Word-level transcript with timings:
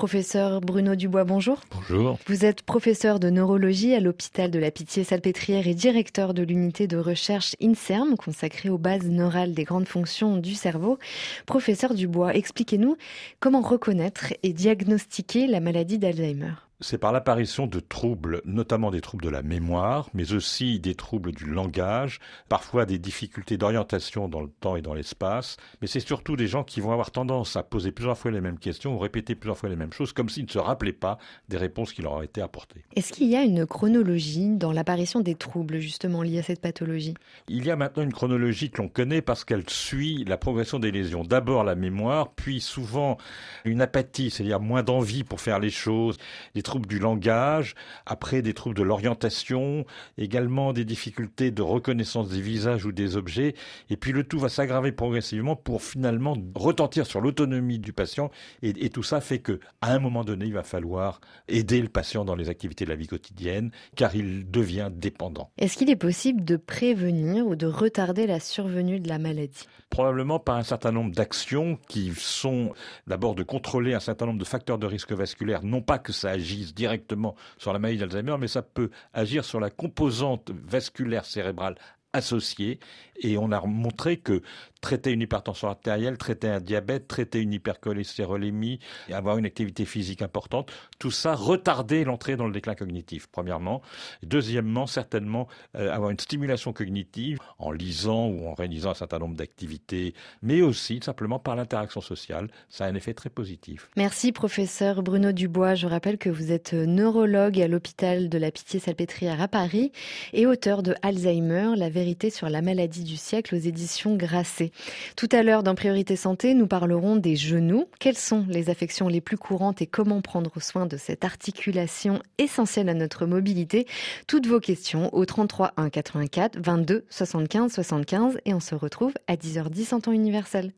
Professeur 0.00 0.62
Bruno 0.62 0.94
Dubois, 0.94 1.24
bonjour. 1.24 1.60
Bonjour. 1.70 2.18
Vous 2.26 2.46
êtes 2.46 2.62
professeur 2.62 3.20
de 3.20 3.28
neurologie 3.28 3.92
à 3.92 4.00
l'hôpital 4.00 4.50
de 4.50 4.58
la 4.58 4.70
Pitié-Salpêtrière 4.70 5.68
et 5.68 5.74
directeur 5.74 6.32
de 6.32 6.42
l'unité 6.42 6.86
de 6.86 6.96
recherche 6.96 7.54
INSERM 7.62 8.16
consacrée 8.16 8.70
aux 8.70 8.78
bases 8.78 9.04
neurales 9.04 9.52
des 9.52 9.64
grandes 9.64 9.86
fonctions 9.86 10.38
du 10.38 10.54
cerveau. 10.54 10.98
Professeur 11.44 11.92
Dubois, 11.92 12.34
expliquez-nous 12.34 12.96
comment 13.40 13.60
reconnaître 13.60 14.32
et 14.42 14.54
diagnostiquer 14.54 15.46
la 15.46 15.60
maladie 15.60 15.98
d'Alzheimer 15.98 16.54
c'est 16.80 16.98
par 16.98 17.12
l'apparition 17.12 17.66
de 17.66 17.80
troubles, 17.80 18.40
notamment 18.44 18.90
des 18.90 19.00
troubles 19.00 19.24
de 19.24 19.30
la 19.30 19.42
mémoire, 19.42 20.08
mais 20.14 20.32
aussi 20.32 20.80
des 20.80 20.94
troubles 20.94 21.32
du 21.32 21.46
langage, 21.46 22.20
parfois 22.48 22.86
des 22.86 22.98
difficultés 22.98 23.56
d'orientation 23.56 24.28
dans 24.28 24.40
le 24.40 24.48
temps 24.48 24.76
et 24.76 24.82
dans 24.82 24.94
l'espace, 24.94 25.56
mais 25.80 25.86
c'est 25.86 26.00
surtout 26.00 26.36
des 26.36 26.46
gens 26.46 26.64
qui 26.64 26.80
vont 26.80 26.92
avoir 26.92 27.10
tendance 27.10 27.56
à 27.56 27.62
poser 27.62 27.92
plusieurs 27.92 28.16
fois 28.16 28.30
les 28.30 28.40
mêmes 28.40 28.58
questions 28.58 28.94
ou 28.94 28.98
répéter 28.98 29.34
plusieurs 29.34 29.58
fois 29.58 29.68
les 29.68 29.76
mêmes 29.76 29.92
choses, 29.92 30.12
comme 30.12 30.28
s'ils 30.28 30.44
ne 30.44 30.50
se 30.50 30.58
rappelaient 30.58 30.92
pas 30.92 31.18
des 31.48 31.56
réponses 31.56 31.92
qui 31.92 32.02
leur 32.02 32.12
ont 32.12 32.22
été 32.22 32.40
apportées. 32.40 32.84
Est-ce 32.96 33.12
qu'il 33.12 33.28
y 33.28 33.36
a 33.36 33.42
une 33.42 33.66
chronologie 33.66 34.56
dans 34.56 34.72
l'apparition 34.72 35.20
des 35.20 35.34
troubles 35.34 35.78
justement 35.78 36.22
liés 36.22 36.38
à 36.38 36.42
cette 36.42 36.60
pathologie? 36.60 37.14
Il 37.48 37.64
y 37.64 37.70
a 37.70 37.76
maintenant 37.76 38.02
une 38.02 38.12
chronologie 38.12 38.70
que 38.70 38.80
l'on 38.80 38.88
connaît 38.88 39.22
parce 39.22 39.44
qu'elle 39.44 39.68
suit 39.68 40.24
la 40.24 40.36
progression 40.36 40.78
des 40.78 40.90
lésions. 40.90 41.24
D'abord 41.24 41.64
la 41.64 41.74
mémoire, 41.74 42.32
puis 42.32 42.60
souvent 42.60 43.18
une 43.64 43.82
apathie, 43.82 44.30
c'est-à-dire 44.30 44.60
moins 44.60 44.82
d'envie 44.82 45.24
pour 45.24 45.40
faire 45.40 45.58
les 45.58 45.70
choses, 45.70 46.16
des 46.54 46.62
troubles 46.70 46.86
du 46.86 47.00
langage, 47.00 47.74
après 48.06 48.42
des 48.42 48.54
troubles 48.54 48.76
de 48.76 48.84
l'orientation, 48.84 49.84
également 50.16 50.72
des 50.72 50.84
difficultés 50.84 51.50
de 51.50 51.62
reconnaissance 51.62 52.28
des 52.28 52.40
visages 52.40 52.84
ou 52.84 52.92
des 52.92 53.16
objets, 53.16 53.56
et 53.88 53.96
puis 53.96 54.12
le 54.12 54.22
tout 54.22 54.38
va 54.38 54.48
s'aggraver 54.48 54.92
progressivement 54.92 55.56
pour 55.56 55.82
finalement 55.82 56.36
retentir 56.54 57.06
sur 57.06 57.20
l'autonomie 57.20 57.80
du 57.80 57.92
patient, 57.92 58.30
et, 58.62 58.88
tout 58.90 59.02
ça 59.02 59.20
fait 59.20 59.40
que 59.40 59.58
à 59.80 59.92
un 59.92 59.98
moment 59.98 60.22
donné, 60.22 60.46
il 60.46 60.52
va 60.52 60.62
falloir 60.62 61.20
aider 61.48 61.82
le 61.82 61.88
patient 61.88 62.24
dans 62.24 62.36
les 62.36 62.48
activités 62.48 62.84
de 62.84 62.90
la 62.90 62.96
vie 62.96 63.08
quotidienne, 63.08 63.72
car 63.96 64.14
il 64.14 64.48
devient 64.48 64.90
dépendant. 64.92 65.50
Est-ce 65.58 65.76
qu'il 65.76 65.90
est 65.90 65.96
possible 65.96 66.44
de 66.44 66.56
prévenir 66.56 67.48
ou 67.48 67.56
de 67.56 67.66
retarder 67.66 68.28
la 68.28 68.38
survenue 68.38 69.00
de 69.00 69.08
la 69.08 69.18
maladie? 69.18 69.66
Probablement 69.90 70.38
par 70.38 70.54
un 70.54 70.62
certain 70.62 70.92
nombre 70.92 71.12
d'actions 71.12 71.80
qui 71.88 72.12
sont 72.16 72.72
d'abord 73.08 73.34
de 73.34 73.42
contrôler 73.42 73.92
un 73.92 74.00
certain 74.00 74.26
nombre 74.26 74.38
de 74.38 74.44
facteurs 74.44 74.78
de 74.78 74.86
risque 74.86 75.10
vasculaire, 75.12 75.64
non 75.64 75.82
pas 75.82 75.98
que 75.98 76.12
ça 76.12 76.30
directement 76.74 77.34
sur 77.58 77.72
la 77.72 77.78
maladie 77.78 77.98
d'Alzheimer, 77.98 78.36
mais 78.38 78.48
ça 78.48 78.62
peut 78.62 78.90
agir 79.12 79.44
sur 79.44 79.60
la 79.60 79.70
composante 79.70 80.50
vasculaire 80.50 81.24
cérébrale 81.24 81.76
associés 82.12 82.80
et 83.20 83.38
on 83.38 83.52
a 83.52 83.64
montré 83.66 84.16
que 84.16 84.42
traiter 84.80 85.10
une 85.12 85.20
hypertension 85.20 85.68
artérielle, 85.68 86.16
traiter 86.16 86.48
un 86.48 86.60
diabète, 86.60 87.06
traiter 87.06 87.40
une 87.40 87.52
hypercholestérolémie, 87.52 88.80
avoir 89.12 89.36
une 89.36 89.44
activité 89.44 89.84
physique 89.84 90.22
importante, 90.22 90.72
tout 90.98 91.10
ça 91.10 91.34
retardait 91.34 92.04
l'entrée 92.04 92.36
dans 92.36 92.46
le 92.46 92.52
déclin 92.52 92.74
cognitif, 92.74 93.26
premièrement. 93.30 93.82
Deuxièmement, 94.22 94.86
certainement, 94.86 95.48
euh, 95.76 95.92
avoir 95.92 96.10
une 96.10 96.18
stimulation 96.18 96.72
cognitive 96.72 97.38
en 97.58 97.72
lisant 97.72 98.28
ou 98.28 98.46
en 98.48 98.54
réalisant 98.54 98.90
un 98.90 98.94
certain 98.94 99.18
nombre 99.18 99.36
d'activités, 99.36 100.14
mais 100.42 100.62
aussi 100.62 101.00
simplement 101.02 101.38
par 101.38 101.56
l'interaction 101.56 102.00
sociale. 102.00 102.48
Ça 102.70 102.86
a 102.86 102.88
un 102.88 102.94
effet 102.94 103.12
très 103.12 103.30
positif. 103.30 103.90
Merci, 103.96 104.32
professeur 104.32 105.02
Bruno 105.02 105.32
Dubois. 105.32 105.74
Je 105.74 105.86
rappelle 105.86 106.16
que 106.16 106.30
vous 106.30 106.52
êtes 106.52 106.72
neurologue 106.72 107.60
à 107.60 107.68
l'hôpital 107.68 108.30
de 108.30 108.38
la 108.38 108.50
Pitié-Salpêtrière 108.50 109.42
à 109.42 109.48
Paris 109.48 109.92
et 110.32 110.46
auteur 110.46 110.82
de 110.82 110.94
Alzheimer, 111.02 111.72
la 111.76 111.90
vérité 112.00 112.30
sur 112.30 112.48
la 112.48 112.62
maladie 112.62 113.04
du 113.04 113.18
siècle 113.18 113.54
aux 113.54 113.58
éditions 113.58 114.16
Grasset. 114.16 114.72
Tout 115.16 115.28
à 115.32 115.42
l'heure, 115.42 115.62
dans 115.62 115.74
Priorité 115.74 116.16
Santé, 116.16 116.54
nous 116.54 116.66
parlerons 116.66 117.16
des 117.16 117.36
genoux. 117.36 117.84
Quelles 117.98 118.16
sont 118.16 118.46
les 118.48 118.70
affections 118.70 119.06
les 119.06 119.20
plus 119.20 119.36
courantes 119.36 119.82
et 119.82 119.86
comment 119.86 120.22
prendre 120.22 120.62
soin 120.62 120.86
de 120.86 120.96
cette 120.96 121.26
articulation 121.26 122.22
essentielle 122.38 122.88
à 122.88 122.94
notre 122.94 123.26
mobilité? 123.26 123.86
Toutes 124.26 124.46
vos 124.46 124.60
questions 124.60 125.14
au 125.14 125.26
33 125.26 125.74
1 125.76 125.90
84 125.90 126.58
22 126.58 127.04
75 127.10 127.70
75 127.70 128.38
et 128.46 128.54
on 128.54 128.60
se 128.60 128.74
retrouve 128.74 129.12
à 129.26 129.36
10h10 129.36 129.94
en 129.94 130.00
temps 130.00 130.12
universel. 130.12 130.72